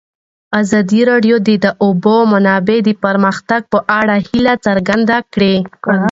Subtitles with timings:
[0.61, 5.55] ازادي راډیو د د اوبو منابع د پرمختګ په اړه هیله څرګنده کړې.